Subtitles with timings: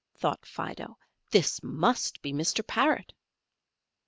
[0.17, 0.97] thought Fido,
[1.29, 2.65] "this must be Mr.
[2.65, 3.13] Parrot."